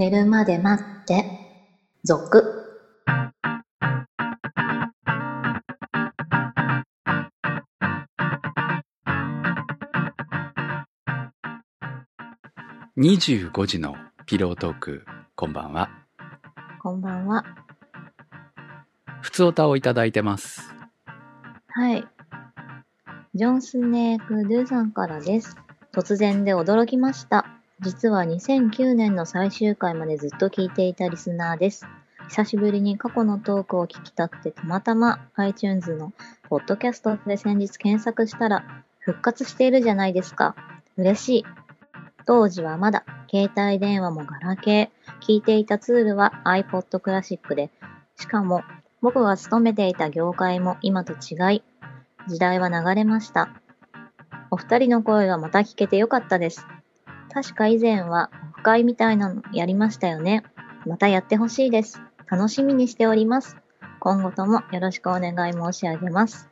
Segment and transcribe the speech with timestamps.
[0.00, 1.26] 寝るまで待って、
[2.04, 2.42] 続。
[12.96, 13.94] 25時の
[14.24, 15.90] ピロートーク、こんばんは。
[16.82, 17.44] こんばんは。
[19.20, 20.62] 普通歌をいただいてます。
[21.68, 22.08] はい。
[23.34, 25.58] ジョン・スネーク・ドゥさんからです。
[25.92, 27.59] 突然で驚きました。
[27.82, 31.86] 実は2009年の最終回までずっと聞いていたリスナーです。
[32.28, 36.12] 久しぶりに過去のトークを聞きたくてたまたま iTunes の
[36.50, 40.54] ポッドキャストで先日検索したら復活しているじゃないですか。
[40.98, 41.44] 嬉しい。
[42.26, 47.70] 当時はまだ携帯電話もガラケー、聞いていたツールは iPod Classic で、
[48.16, 48.62] しかも
[49.00, 51.62] 僕が勤めていた業界も今と違い、
[52.28, 53.48] 時代は流れました。
[54.50, 56.66] お二人の声がまた聞けてよかったです。
[57.32, 60.42] 確か以前はオフ会みたいなのやりましたよね。
[60.86, 62.00] またやってほしいです。
[62.30, 63.56] 楽しみにしております。
[64.00, 66.50] 今後ともよろしくお願い申し上げます。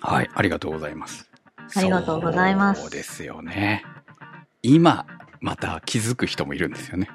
[0.00, 1.30] はい、ありがとうございます。
[1.74, 3.84] ありがとうございますそうですよね。
[4.62, 5.06] 今、
[5.40, 7.08] また気づく人もいるんですよね。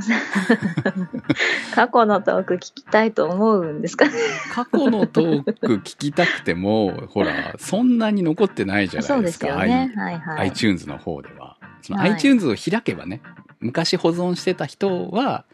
[1.74, 4.06] 過去のトーク聞きたいと思うんですか
[4.52, 10.02] 過去のトーク聞きたくても、ほら、そんなに残ってないじゃそうですないですね。
[10.02, 10.50] はいはい。
[10.50, 11.56] iTunes の方では。
[11.82, 13.20] そのはい iTunes を開けばね、
[13.60, 15.44] 昔保存してた人は、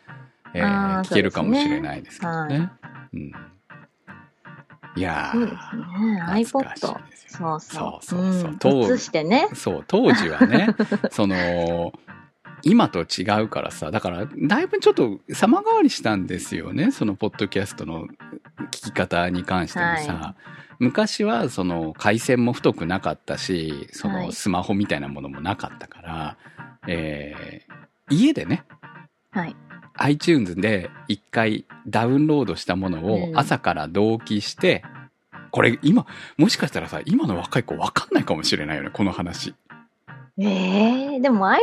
[0.55, 2.57] えー聞けるかもしれないですけどね。
[2.57, 2.71] そう
[3.15, 3.33] うん、
[4.97, 6.23] いやそうーですね。
[6.23, 7.07] iPod。
[7.27, 7.99] そうそう。
[8.01, 9.49] そうそうそううんしてね。
[9.55, 10.69] そう、当時はね、
[11.11, 11.93] その、
[12.63, 18.07] 今と違うからさ、だから、だいぶちょっと様変わりしたんですよね、そのポッドキャストの
[18.71, 20.15] 聞き方に関してもさ。
[20.15, 20.35] は
[20.79, 26.37] 昔は、その、回線も太くなかったし、その、はいスマホみたいなものもなかったから、
[26.87, 27.77] えー
[28.09, 28.65] 家でね、
[29.33, 29.57] はい。
[29.99, 34.85] iTunes で一回ダウンロードしたものをうん朝から同期して、
[35.51, 36.07] これ今、
[36.37, 39.55] もしかしたらさ、今の若い子わかんないかもしれないよね、この話。
[40.39, 41.59] ええでも iPod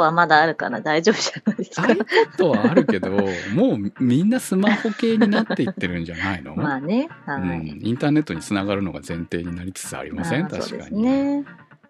[0.00, 3.10] はまだあるから大丈夫じゃないですか？iPod はあるけど、
[3.54, 7.08] もうみんなスマホ系になっていってるんじゃないの、まあね。
[7.26, 7.78] はうん、い。
[7.82, 11.02] インターネットにつながるのが前提になりつつありません確かに。
[11.02, 11.44] ね。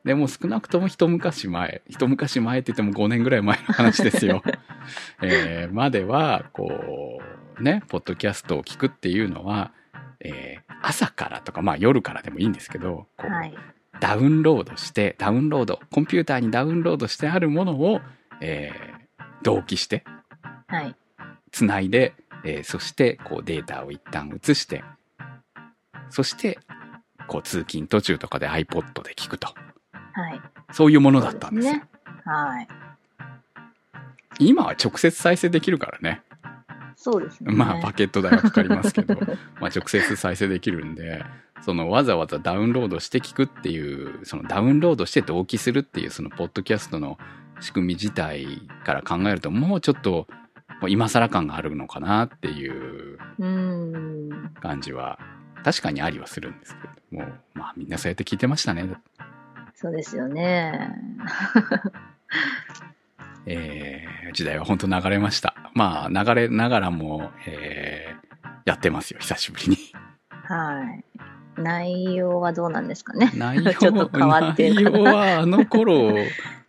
[0.04, 4.42] でも少なくとも一昔前、一昔前って言っても5年ぐらい前の話ですよ。
[5.22, 7.20] えーまでは、こ
[7.58, 9.72] う、ね、ポッドキャストを聞くっていうのは、
[10.20, 13.54] えー朝からとか、まあ夜からでもいいんですけど、こうはい。
[14.00, 18.00] ダウンロードして、ダウンロード、コンピューターにダウンロードしてあるものを、
[18.41, 19.03] えー
[19.44, 20.04] 同期して、
[20.69, 20.94] はい。
[21.50, 22.14] つないで、
[22.44, 24.84] えーそしてこうデータを一旦移して、
[26.10, 26.58] そして、
[27.26, 29.48] こう通勤途中とかで iPod で聞くと。
[29.48, 30.41] はい。
[30.72, 31.84] そういうものだったんですね。
[32.24, 32.69] はい。
[34.38, 36.22] 今は直接再生できるからね。
[36.97, 37.53] そうですね。
[37.53, 39.14] まあパケット代はかかりますけど、
[39.60, 41.25] まあ直接再生できるんで、
[41.62, 47.19] そのわざわざダウンロードして聞くっていう、そのダウンロードして同期するっていうそのポッドキャストの
[47.60, 48.47] 仕組み自体
[48.84, 50.26] から考えるともうちょっと
[50.88, 53.19] 今更感があるのかなっていう。
[54.60, 55.19] 感じは
[55.64, 56.82] 確かにありはするんですけ
[57.16, 58.88] れども、まあみんなそうやって聞いてましたね。
[59.74, 60.91] そうですよね。
[63.47, 65.54] えー時代は本当流れました。
[65.75, 68.22] まあ流れながらも、えー
[68.64, 69.76] やってますよ、久しぶりに。
[70.30, 71.04] はい。
[71.60, 73.30] 内容はどうなんですかね？
[73.34, 76.14] 内容ちょっと変わってる内容はあの頃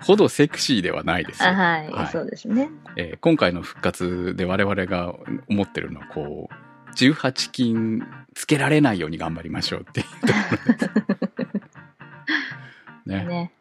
[0.02, 2.70] ほどセクシーではないですはい、はいそうですね。
[2.98, 5.14] えー今回の復活で我々が
[5.50, 8.02] 思ってるのはこう、18金
[8.34, 10.34] つけられないように頑張りましょうっていうとこ
[10.68, 10.92] ろです。
[13.06, 13.26] ね。
[13.26, 13.52] ね。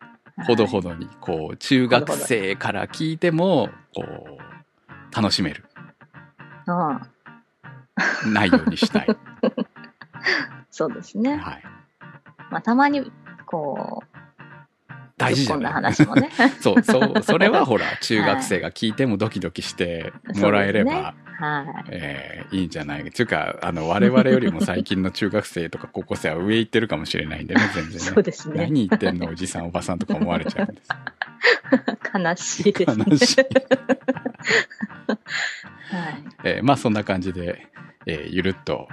[0.47, 0.91] ほどほど。
[0.91, 5.65] どに、こう、中学生から聞いても、こう、楽しめる
[6.67, 9.07] ああ内容にしたい。
[10.71, 11.37] そうですね。
[11.37, 11.63] はい。
[12.51, 13.13] まあ、たまに、
[13.47, 14.12] こう、
[15.27, 16.31] 大事じゃない話もね。
[16.61, 21.85] そう、そう、それはほら、中学生が聞いてもドキドキしてもらえれば、そうですねはい。
[21.91, 27.99] えーいいんじゃないっていうか、あの、我々よりも最近の中学生とか高校生は上行ってるかもしれないんでね、 全然ね。
[27.99, 28.67] そうですね。
[28.67, 30.89] 何言ってんのおじさんおばさんとか思われちゃうんです。
[32.15, 33.05] 悲しいですね。
[33.09, 33.37] 悲しい。
[35.95, 36.25] はい。
[36.45, 37.67] えーまあそんな感じで、
[38.07, 38.89] えーゆるっと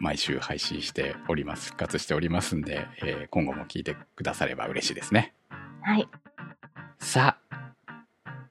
[0.00, 1.66] 毎週配信しております。
[1.68, 5.32] 復活しておりますんで、えー今後も聞いてくだされば嬉しいですね。
[5.84, 6.08] はい。
[6.98, 7.74] さあ、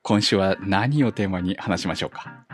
[0.04, 2.46] 今週は何をテーマに話しましょうか？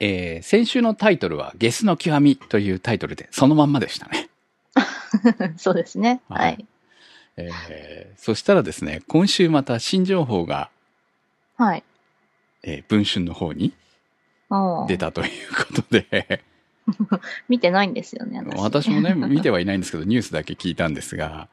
[0.00, 4.28] えー先週のタイトルはゲスの極みというタイトルでそのまんまでしたね。
[5.56, 6.20] そうですね。
[6.28, 6.66] ははいい。
[7.36, 10.70] えーそしたらですね、今週また新情報が、
[11.56, 11.84] はい。
[12.62, 13.72] えー文春の方に
[14.88, 16.42] 出たということで、
[17.48, 18.42] 見てないんですよね。
[18.56, 21.48] 私もね、 見てはいないんですけど、ニュースだけ聞いたんですが、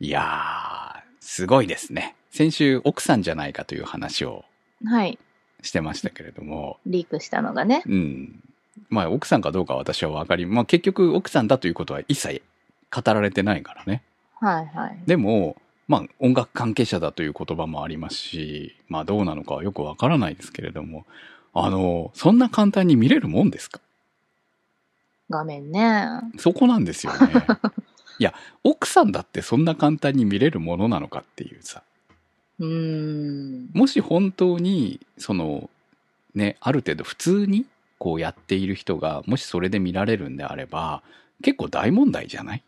[0.00, 2.14] いやー、すごいですね。
[2.30, 4.44] 先週、奥さんじゃないかという話を
[4.84, 5.18] はい。
[5.62, 7.82] してましたけれども、リークしたのがね。
[7.86, 8.42] うん。
[8.90, 12.42] まあ、奥さんかどうかは私は分かり、まあ結局奥さんだということは一切
[12.94, 14.02] 語られてないからね。
[14.38, 14.98] はいはい。
[15.06, 15.56] でも、
[15.88, 21.06] まあ音楽関係者だという言葉もありますし、まあどうなのかはよくわからないですけれども、
[21.54, 23.80] あの、そんな簡単に見れるもんですか？
[25.30, 26.06] 画面ね。
[26.38, 27.46] そこなんですよね。
[28.18, 28.34] いや、
[28.64, 31.82] 奥さんだってそんな簡単に見れるものなのかっていうさ。
[32.58, 33.70] うーん。
[33.74, 35.68] もし本当に、その、
[36.34, 37.66] ね、ある程度普通に
[37.98, 41.02] こうやっている人が、もしそれで見られるんであれば、
[41.42, 42.62] 結構大問題じゃない？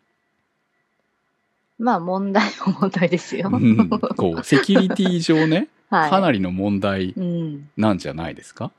[1.79, 3.51] まあ問題も問題ですよ。
[3.53, 3.89] うん。
[3.89, 6.11] こう、セキュリティ上ね、 はい。
[6.11, 7.71] かなりの問題うん。
[7.77, 8.71] なんじゃないですか？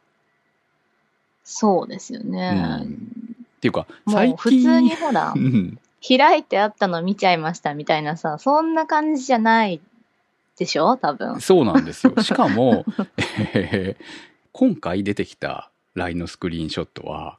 [1.44, 2.84] そうですよね。
[2.86, 9.82] っていうか、も最う普通に近、ほら う、ん、開いてあったの見ちゃいましたみたいなさ、そんな感じじゃない
[10.58, 10.98] でしょ？
[10.98, 11.40] 多分。
[11.42, 12.14] そうなんですよ。
[12.22, 12.86] しかも、
[13.54, 14.04] えー
[14.52, 17.38] 今回出てきた LINE のスクリーンショットは、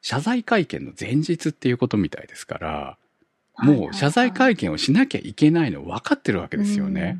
[0.00, 2.96] 謝罪会見の前日っていうことみたいですから、
[3.58, 7.18] もう謝罪会見をしなきゃいけないの分かってるわけですよね。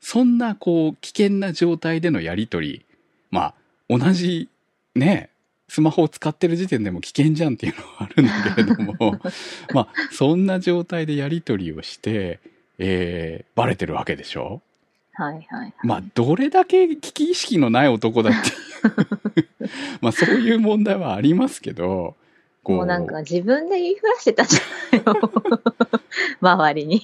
[0.00, 2.84] そんなこう危険な状態でのやりとり、
[3.30, 3.54] まあ
[3.88, 4.48] 同じ
[4.94, 5.30] ね、
[5.68, 9.20] スマホを使ってる時点でも危険じゃんっていうのはあるんだけれども、
[9.74, 12.40] まあそんな状態でやりとりをして、
[12.78, 14.62] えー、バレてるわけでしょ？
[15.12, 15.74] はいはいはい。
[15.82, 18.48] まあどれだけ危機意識のない男だって
[19.40, 19.68] いう、
[20.02, 22.16] まあそういう問題はありますけど、こ
[22.74, 25.32] もうなんか自分で言いふらしてたじゃないの。
[26.40, 27.02] 周りに。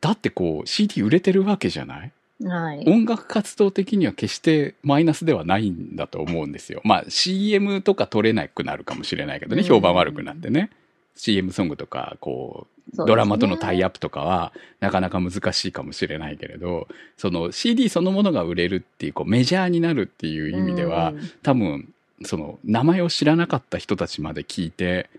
[0.00, 2.12] だってこう CD 売れてるわけじゃない？
[2.44, 2.84] はい。
[2.86, 6.80] 音楽活動的には決してマイナスではないんだと思うんですよ。
[6.84, 10.70] まあ CM とか撮れなくなるかもしれないけどね、うん評判悪くなってね。
[11.18, 21.88] CM ソングとか、こう、ドラマとのタイアップとかはなかなか難しいかもしれないけれど、その CD そのものが売れるっていう、こうメジャーになるっていう意味では、うん多分、
[22.22, 25.10] その名前を知らなかった人たちまで聞いて、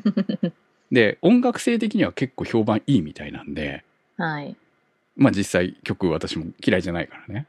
[0.92, 3.84] で、音楽性的には結構評判いいみたいなんで、
[4.16, 4.56] はい。
[5.16, 7.46] まあ実際曲私も嫌いじゃないからね。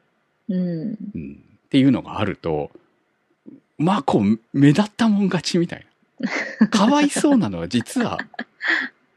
[0.49, 0.97] うん。
[1.15, 2.71] うん、っていうのがあると、
[3.77, 5.85] まあこう、目立ったもん勝ちみたい
[6.59, 6.67] な。
[6.67, 8.19] かわいそうなのは実は、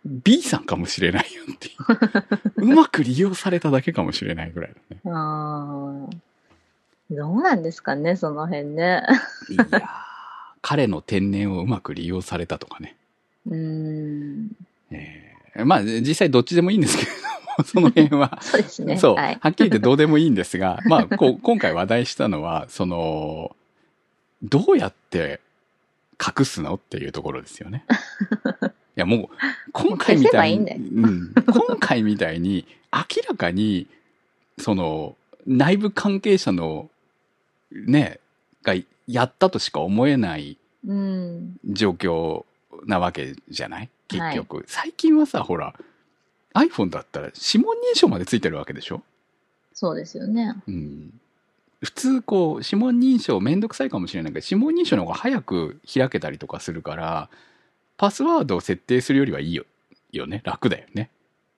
[0.04, 1.70] B さんかもしれないよってい
[2.58, 2.62] う。
[2.72, 5.00] うまく利用されただけかもしれないぐらいだね。
[7.16, 9.02] どうなんですかね、その辺ね。
[9.50, 9.82] いやー
[10.62, 12.96] 彼の天然をうまく利用されたとかね。
[13.46, 14.50] うん。
[14.90, 15.32] えー
[15.64, 17.16] まあ実際どっちでもいいんですけれど
[17.58, 18.38] も、その辺は。
[18.40, 18.96] そうですね。
[18.96, 19.38] そう、はい。
[19.40, 23.54] はっきり言ってどうでもいいんですが、 まあこう今回話題したのは、その、
[24.42, 25.40] どうやって
[26.18, 27.84] 隠すのっていうところですよね。
[28.96, 29.36] いやもう、
[29.72, 33.86] 今回みたいに、いいうん、今回みたいに明らかに、
[34.58, 35.16] その、
[35.46, 36.88] 内部関係者の、
[37.86, 38.20] ね、
[38.62, 38.74] が
[39.06, 41.56] やったとしか思えないうん。
[41.64, 42.44] 状況
[42.86, 43.90] なわけじゃない？
[44.08, 45.74] 結局、最近はさ、ほら、
[46.54, 49.02] iPhone だったら指紋認証までついてるわけでしょ？
[49.72, 50.54] そうですよね。
[50.66, 51.20] うん。
[51.80, 57.28] 普通、こう、指紋認証めんどくさいかもしれないけど、指紋認証の方が早く開けたりとかするから、
[57.96, 59.64] パスワードを設定するよりはいいよ。
[60.12, 60.42] よね。
[60.44, 61.10] 楽だよね。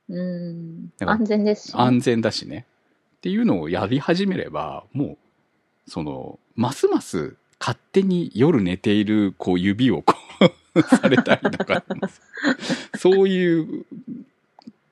[0.08, 0.92] うん。
[1.00, 1.80] 安全ですしね。
[1.82, 2.66] 安全だしね。
[3.16, 5.18] っていうのをやり始めれば、もう、
[5.86, 10.14] その、ますます勝手に夜寝ている、こう、指をこ
[10.74, 11.84] う、 されたりとか、
[12.98, 13.86] そういう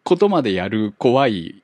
[0.05, 1.63] ことまでやる怖い、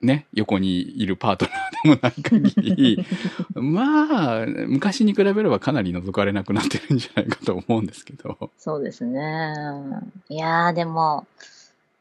[0.00, 3.06] ね、横にいるパートナーでもない限り、
[3.54, 8.50] まあ、昔に比べればかなり覗かれなくなってるんじゃないかと思うんですけど。
[8.58, 9.54] そうですね。
[10.28, 11.26] いやー、でも、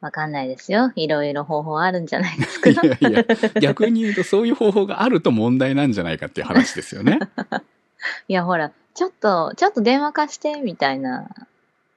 [0.01, 0.93] わかんないですよ。
[0.95, 2.69] いろいろ方法あるんじゃないですか。
[2.69, 3.25] いやいや、
[3.61, 7.19] 逆に言うとそういう方法があると問題なんじゃないかっていう話ですよね。
[8.29, 11.29] いや、ほら、ちょっと、ちょっと電話貸して、みたいな。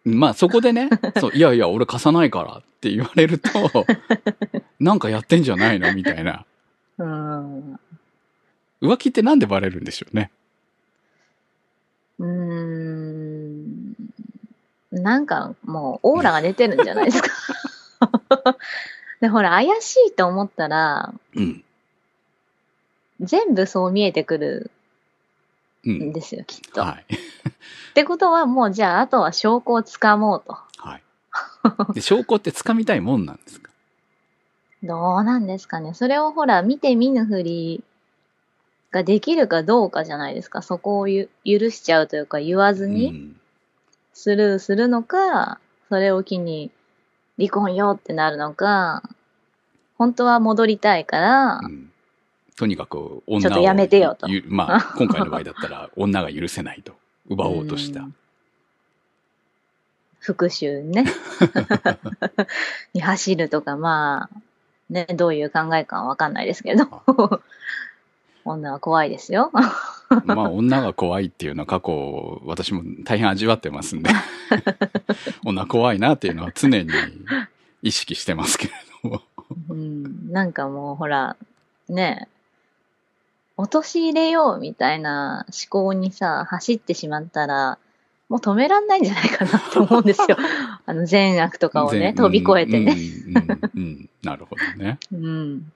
[0.04, 0.88] まあそこでね、
[1.21, 3.87] そう、いやいや、俺貸さないからって言われると、
[4.80, 6.44] なんかやってんじゃないのみたいな。
[6.99, 7.73] うん。
[7.75, 7.78] う
[8.82, 10.32] 浮気ってなんでバレるんでしょうね。
[12.21, 13.94] ーん。
[14.90, 17.30] なんか、もう、オーラが出てるんじゃないですか。
[19.21, 21.64] で、ほら、怪しいと思ったら、うん。
[23.21, 24.71] 全部そう見えてくる
[25.85, 26.12] うん。
[26.12, 26.80] ですよ、きっと。
[26.80, 27.14] はい。
[27.90, 30.56] ってことはもうじゃああとは証拠をつかもうと。
[30.78, 31.02] はい。
[31.94, 33.71] で、証拠って掴みたいもんなんですか？
[34.82, 35.94] どうなんですかね。
[35.94, 37.85] それをほら、見て見ぬふり
[38.90, 40.62] ができるかどうかじゃないですか。
[40.62, 43.40] そこをゆ許しちゃうというか、言わずうにん。
[44.14, 46.71] スルーするのか、それを機に
[47.39, 49.03] 離婚よってなるのか、
[49.99, 51.89] 本当は戻りたいから、うん
[52.55, 56.95] とにかく女をちょっとやめてよとゆまあ、 今回の場合だったら女が許せないと。
[57.29, 58.03] 奪おうとしたう。
[58.05, 58.15] ん
[60.21, 61.05] 復讐ね。
[62.95, 64.41] に走るとか、まあ、
[64.89, 66.85] ね、どういう考えかはわかんないですけど。
[68.44, 69.50] 女は怖いですよ。
[70.25, 74.11] まあ、女が怖いっていうのは過去、私も大変味わってますんで、
[75.44, 76.90] 女怖いなっていうのは常に
[77.82, 78.72] 意識してますけれ
[79.02, 79.22] ども。
[79.68, 81.37] うん、なんかもうほら、
[81.88, 82.28] ね、
[83.56, 87.78] 陥れようみたいな思考にさ、走ってしまったら、
[88.28, 90.37] もう止めらんないんじゃないかなって思うんですよ。
[90.87, 92.92] あの善悪とかをね、全飛び越えてね。
[92.92, 94.99] うんうんうんうんなるほどね。
[95.12, 95.72] うん。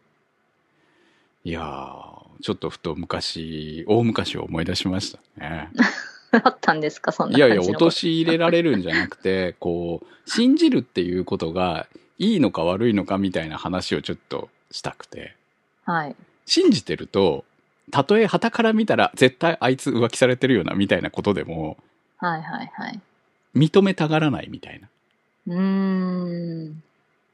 [1.44, 5.70] いやー、ちょっとふと昔、大昔を思い出しましたね。
[6.32, 7.62] あったんですか、そんないやいや。
[7.62, 11.86] 陥れられるんじゃなくて、こう、信じるっていうことが
[12.18, 15.34] いいのか悪いのかみたいな話をちょっとしたくて。
[15.84, 16.16] はい。
[16.44, 17.44] 信じてると、
[17.90, 21.76] たとえ旗から見たら絶対あいつ浮気されてるよなみたいなことでも
[22.18, 23.00] はいはいはい。
[23.54, 24.88] 認めたがらないみたいな。
[25.46, 26.82] うーん。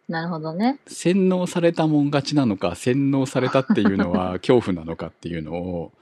[0.08, 0.78] なるほどね。
[0.86, 5.92] 洗脳されたもん勝ちなのか、洗脳されたっていうのは 恐怖なのかっていうのを、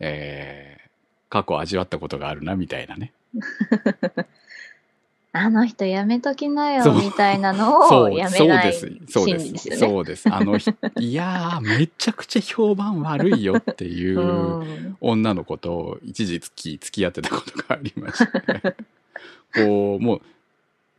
[0.00, 0.88] えー、
[1.30, 3.12] 過去味わったことがあるなみたいなね。
[5.32, 8.90] あの人やめときなよみたいなのをやめそうないです。
[9.06, 9.38] そうで。
[9.38, 9.80] 心理ですすよね。
[9.80, 10.32] そうです。
[10.32, 18.76] あの人、いやー、めちゃくちゃ評判悪いよっていう うん女の子と一時付き付き合ってたことがありまして。
[19.54, 20.16] こう、も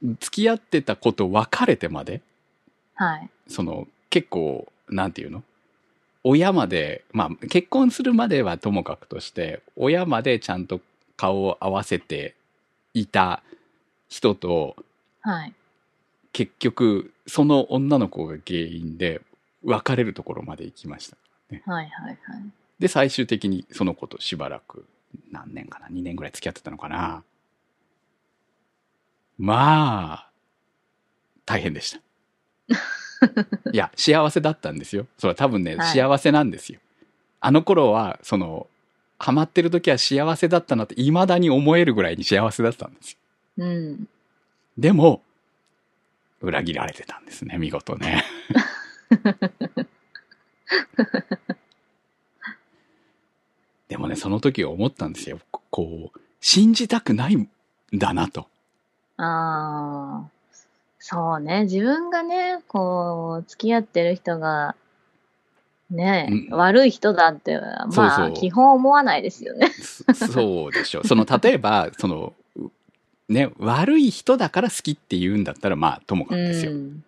[0.03, 2.21] う、付き合ってたこと別れてまで、
[2.97, 3.29] はい。
[3.47, 5.43] その、結構、なんていうの？
[6.23, 10.81] 親まで、まあ、結婚するまではともかくとして、親までちゃんと
[11.15, 12.35] 顔を合わせて
[12.93, 13.41] いた
[14.09, 14.75] 人と、
[15.21, 15.53] はい。
[16.33, 19.21] 結局その女の子が原因で
[19.63, 21.17] 別れるところまで行きました
[21.65, 22.17] はいはいはい。
[22.77, 24.85] で最終的にその子としばらく
[25.31, 27.23] 何年かな？2年ぐらい付き合ってたのかな？
[29.39, 30.29] まあ
[31.45, 31.99] 大変でした
[32.69, 36.79] いや幸せだったんですよそれは多分ね、はい幸せなんですよ
[37.39, 38.67] あの頃はその
[39.19, 43.17] ハマってる時は幸せだったなって未だに思えるぐらいに幸せだったんですよ
[43.57, 44.07] うん。
[44.77, 45.21] でも、
[46.41, 48.23] 裏切られてたんですね、見事ね。
[53.87, 55.39] でもね、その時思ったんですよ。
[55.71, 57.49] こう、信じたくないん
[57.93, 58.47] だなと。
[59.17, 60.29] ああ。
[60.99, 61.63] そうね。
[61.63, 64.75] 自分がね、こう、付き合ってる人が、
[65.89, 69.69] ね、うん悪い人だって、まあ、そうそう基本思わないですよね。
[69.69, 71.07] そそうでしょう。
[71.07, 72.33] その、例えば、その、
[73.29, 76.73] ね、悪い人だから好きって言うんだったら、まあ、ともかくですよ。
[76.73, 77.03] ん。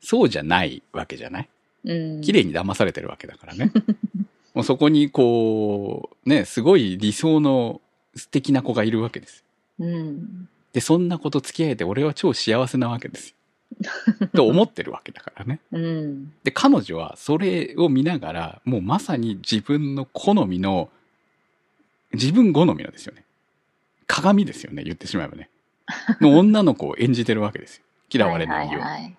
[0.00, 1.48] そうじゃないわけじゃない？
[1.84, 2.20] うん。
[2.22, 3.70] 綺麗に騙されてるわけだからね。
[4.54, 7.80] もうそこにこう、ね、すごい理想の
[8.14, 9.44] 素敵な子がいるわけです。
[9.78, 10.48] うん。
[10.76, 14.28] で、そんな子と付き合えて俺は超幸せなわけですよ。
[14.36, 15.58] と思ってるわけだからね。
[15.72, 16.34] うん。
[16.44, 20.90] で、彼女はそれを見ながら、もうまさに自分の好みの、
[22.12, 23.24] 自分好みのですよね。
[24.06, 25.48] 鏡ですよね、言ってしまえばね。
[26.20, 27.84] の女の子を演じてるわけですよ。
[28.12, 28.80] 嫌われないように。
[28.82, 29.16] はいはいはい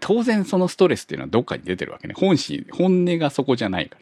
[0.00, 2.14] 当然そのストレスっていうのはどっかに出てるわけね。
[2.14, 3.96] 本心、本音がそこじゃないか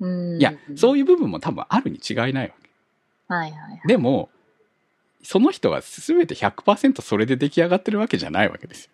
[0.00, 0.06] ら。
[0.08, 0.40] うん。
[0.40, 2.70] いや、そういいう部分も多分あるに違いないわけ。
[3.28, 3.36] うん。
[3.36, 3.80] はいはいはい。
[3.86, 4.30] でも、
[5.24, 8.90] その人が全て100%それで出来上がってるわけじゃないわけですよ。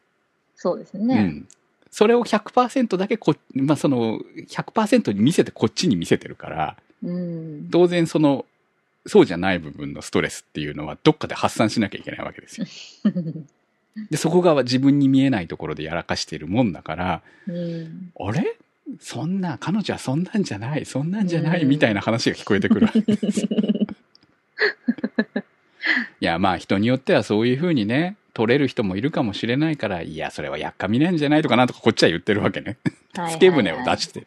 [0.56, 1.22] そうですうね。
[1.22, 1.48] ん。
[1.90, 7.68] それを100%だけこ、まあ、その、100%に見せてこっちに見せてるから、うん。
[7.70, 8.46] 当然その、
[9.06, 12.66] そうじゃない部分のストレスっていうのはどっかで発散しなきゃいけないわけですよ。
[14.10, 18.12] で、そこが自分に見えないところでやらかしているもんだから、うん。
[18.20, 18.56] あれ？
[19.00, 23.48] そんな、彼女はそんなんじゃない、そんなんじゃない、うんみたいな話が聞こえてくるわけです。
[26.20, 32.78] いや、まあ人によってはそういうふうにね、取れる人もいるかもしれないから、いや、それはやっかみなんじゃないとかなんとかこっちは言ってるわけね。
[33.14, 34.26] はいはいはいつけ舟を出して。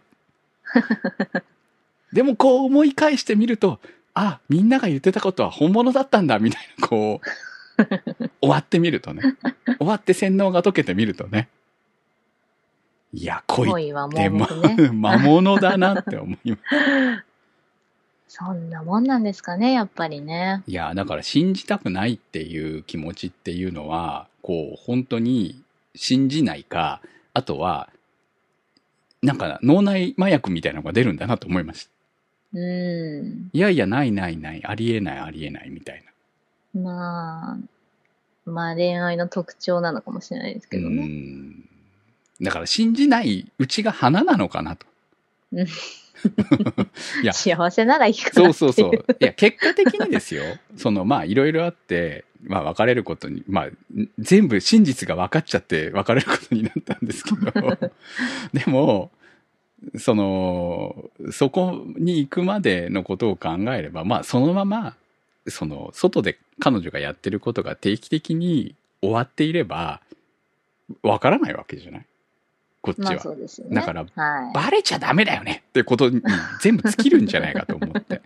[2.13, 3.79] でもこう思い返してみると、
[4.13, 7.27] あ、みんなが言ってたことは本物だったんだ、みたいな、こう、
[8.41, 9.24] 終わってみるとね。
[9.79, 11.50] 終わって洗脳が解けてみるとね。
[13.13, 14.29] いや、恋っもね。
[14.93, 16.62] 魔物だなって思います。
[18.36, 20.63] そんなもんなんですかね、やっぱりね。
[20.66, 25.62] いや、だから信じたくないっていう気持ちっていうのは、こう、本当に
[25.94, 27.00] 信じないか、
[27.36, 27.92] あとは、
[29.22, 31.92] なんか脳内麻薬みたいなのが出るんだなと思いました。
[32.56, 32.60] う
[33.24, 33.52] ん。
[33.54, 36.04] いやいや、ないないない、ありえないありえないみたい
[36.74, 36.82] な。
[36.82, 37.58] まあ、
[38.50, 41.06] まあ恋愛の特徴なのかもしれないですけどうね。
[41.06, 41.70] ん。
[42.42, 44.88] だから信じないうちが花なのかなと。
[45.53, 45.67] うん
[47.22, 48.53] いや 幸せならいいかなそう。
[48.53, 48.93] そうそう。
[49.19, 50.43] いや、結果的にですよ。
[50.77, 53.67] その、まあ、いろいろあって、まあ、別れることに、まあ、
[54.19, 57.77] 全部真実が分かっちゃって別れることになったんですけど、
[58.53, 59.12] でも、
[59.98, 64.95] その、そこに行くまでのことを考えれば、まあ、そのまま、
[65.48, 70.00] その、外で彼女がやってることが定期的に終わっていれば、
[71.01, 72.05] わからないわけじゃない？
[72.84, 73.12] こっちは。
[73.12, 73.75] まあそうですよね。
[73.75, 74.54] だからはい。
[74.54, 76.22] バレちゃダメだよねってことに
[76.62, 78.22] 全部尽きるんじゃないかと思って。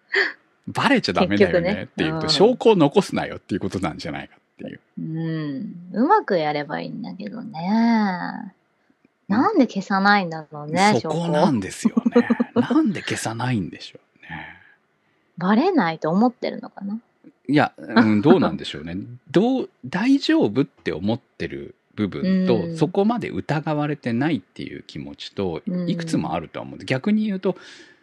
[0.68, 4.80] バレちゃダメだよねっていうと、結局ねうん証拠を残すなよっていうことなんじゃないかっていう。
[4.98, 5.74] うん。
[5.92, 8.52] うまくやればいいんだけどね。
[9.28, 12.28] なんで消さないんだろうね、そこなんですよね。
[12.54, 14.56] なんで消さないんでしょうね。
[15.38, 16.98] バレないと思ってるのかな？
[17.48, 18.96] いや、うん、どうなんでしょうね。
[19.30, 27.56] どう、大丈夫って思ってる部分と、うんそこまで疑われてないっていう気持ちとう、んいくつもあるとは思うんで、逆に言うと、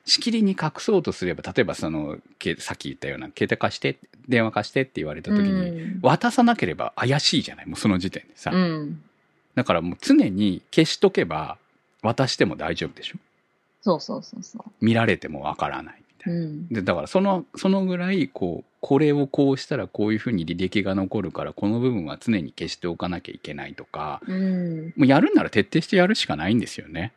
[0.06, 3.98] しきりに隠そうとすれば、例えばその、けさっき言ったような、携帯貸して、
[4.28, 7.66] 電話貸してって言われた時に、うん渡さなければ怪しいじゃない？
[7.66, 8.52] もうその時点でさ。
[8.52, 9.02] うん。
[9.56, 11.58] だからもう常に消しとけば、
[12.02, 13.18] 渡しても大丈夫でしょ？
[13.82, 16.34] そうそうそうそ見られてもわからないみたう。
[16.34, 16.46] いうな。
[16.48, 16.68] ん。
[16.68, 24.88] で、だからその、そのぐらい、こう、これをこうしたらこういうふうに履歴が残るから、この部分は常に消しておかなきゃいけないとか、うん。
[24.98, 27.14] もうやるんなら徹底してやるしかないんですよね。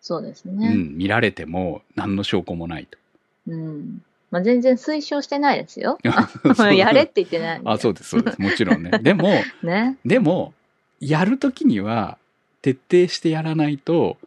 [0.00, 0.68] そうですうね。
[0.72, 2.96] ん、見られても何の証拠もないと。
[3.48, 4.00] うん。
[4.30, 5.98] まあ、全然推奨してないですよ。
[6.72, 7.60] やれって言ってない。
[7.64, 8.40] あ、そうです、そうです。
[8.40, 8.92] もちろんね。
[9.02, 9.28] でも、
[9.64, 9.98] ね。
[10.04, 10.54] でも、
[11.00, 12.16] やるときには
[12.62, 14.18] 徹底してやらないと、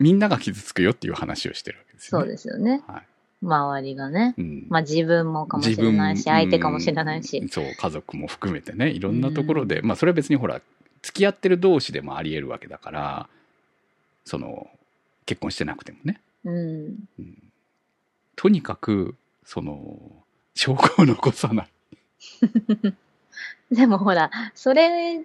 [0.00, 2.24] みんなが傷つくよっていう話をしてるわけですよね。
[2.24, 2.82] そうですよね。
[2.88, 3.02] はい
[3.42, 4.34] 周りがね。
[4.36, 7.48] うんまあ自分もかもしれないし、相手かもしれないうんし。
[7.50, 10.60] そう、家族も含めてね、いろんなところで、まあそれは別にほら、
[11.02, 13.28] 付き合ってる同士でもあり得るわけだから、
[14.24, 14.68] その、
[15.26, 16.20] 結婚してなくてもね。
[16.44, 16.54] うん。
[17.18, 17.42] うん
[18.40, 19.98] とにかく、その、
[20.54, 21.68] 証拠を残さない。
[23.74, 25.24] でもほら、それ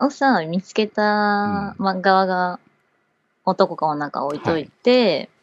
[0.00, 2.58] をさ、見つけた、まあ、側が
[3.44, 5.37] 男か女か置いといて、あ、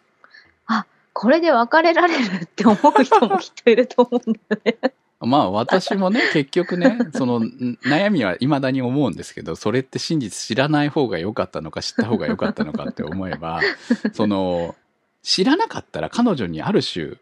[1.16, 4.92] これで別れられるって思う人もきっといると思うんだよね。
[5.22, 13.62] まあ私もね、結局ね、 そのん悩みは未だに思うんですけど、それって真実知らない方が良かったのか知った方が良かったのかって思えば、
[14.12, 14.76] その、
[15.24, 17.14] 知らなかったら彼女にある種、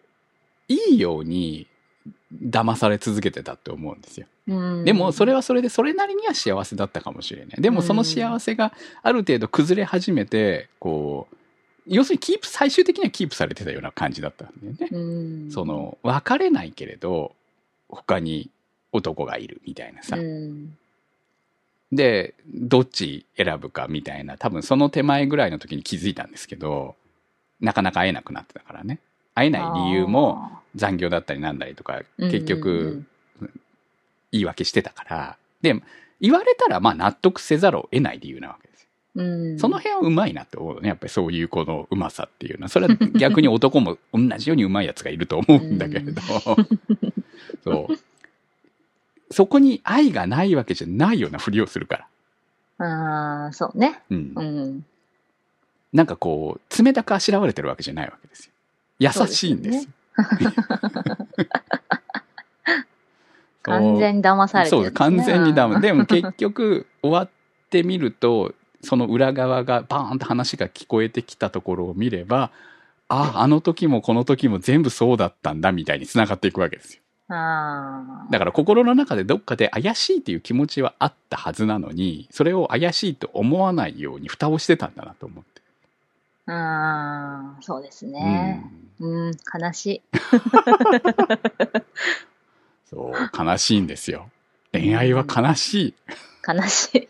[0.69, 1.67] いいように
[2.33, 4.25] 騙され続けてたって思うんですよ。
[4.47, 7.61] うん、でもそれはそれでそれなりには幸せだったかもしれない。
[7.61, 11.35] でもその幸せがある程度崩れ始めて、こう、
[11.87, 14.87] 要するにキープ、最終的にはキープされてたような感じだったんだよね。
[14.91, 17.35] うん、その、別れないけれど、
[17.89, 18.49] 他に
[18.91, 20.15] 男がいるみたいなさ。
[20.15, 20.77] うん、
[21.91, 26.95] で、どっち選ぶかみたいな、多分その手前ぐらいの時に気づいたんですけど、
[27.59, 28.99] なかなか会えなくなってたからね。
[29.35, 33.03] 会えない理由も残業だったりなんだりとか、結局、
[34.31, 35.37] 言い訳してたから。
[35.61, 35.81] で、
[36.19, 38.87] 言われたらまあ納得せざるを得ない理由なわけですよ。
[39.15, 40.89] うん、その辺はうまいなって思うね。
[40.89, 42.69] やっぱりそういうこのうまさっていうのは。
[42.69, 46.21] それは逆に男も同じようにうまいやつがいると思うんだけれど。
[47.63, 47.95] そう。
[49.31, 52.07] そこに愛がないわけじゃないようなふりをするか
[52.79, 52.85] ら。
[52.85, 54.01] ああ、そうね。
[54.09, 54.41] うんう。
[54.41, 54.85] ん。
[55.91, 58.51] なんかこう、冷たくあしらわれてるわけじゃないわけですよ。
[58.99, 59.91] 優しいんですよ。
[63.63, 65.75] 完全に騙されてそう、るんですね、完全にダメ。
[65.75, 67.29] うんでも結局、終わっ
[67.69, 72.51] てみると、その裏側がバーンと話が聞こえてきたところを見れば、
[73.07, 77.01] あ、あの時もこの時も全部そうだったんだみたいに繋がっていくわけですよ。
[77.29, 85.61] あだから心の中でどっかで怪しいっていう気持ちはあったはずなのに、それを怪しいと思わないように蓋をしてたんだなと思って。
[86.47, 88.69] あ、ああ、そうですね。
[88.99, 90.01] うん、悲しい。
[92.89, 94.29] そう、悲しいんですよ。
[94.71, 95.93] 恋愛は悲しい。
[96.45, 97.09] 悲しい。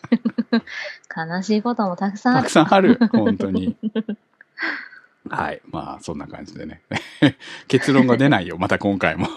[1.16, 2.52] 悲しいこともたくさんあるたく。
[2.52, 3.00] さんある。
[3.12, 3.76] 本当に。
[5.30, 5.62] はい。
[5.70, 6.82] まあ、そんな感じでね。
[7.68, 8.58] 結論が出ないよ。
[8.58, 9.28] また今回も。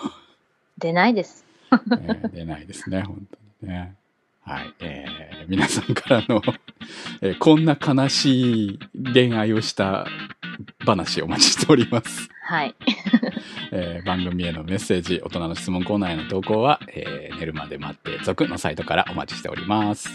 [0.78, 1.44] 出ないです。
[1.72, 3.02] えー出ないですね。
[3.02, 3.26] 本
[3.60, 3.94] 当にね。
[4.46, 4.74] はい。
[4.78, 6.40] えー、皆さんからの、
[7.20, 8.78] えーこんな悲しい
[9.12, 10.06] 恋愛をした
[10.84, 12.28] 話お待ちしております。
[12.42, 12.74] はい。
[13.72, 20.08] えー番組へのメッセージ、大人の質問コーナーへの投稿は、えー寝るまで待って続のサイトからお待ちしております。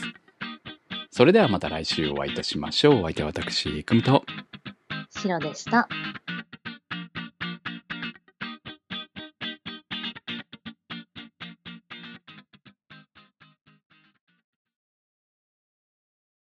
[1.09, 2.99] それではまた来週お会いいたしましょう。
[2.99, 4.23] お相手は私、くみと。
[5.09, 5.89] 白でした。